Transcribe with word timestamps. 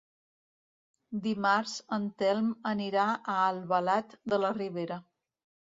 Dimarts 1.27 1.75
en 1.99 2.09
Telm 2.23 2.49
anirà 2.73 3.07
a 3.15 3.39
Albalat 3.53 4.21
de 4.35 4.45
la 4.45 4.55
Ribera. 4.63 5.03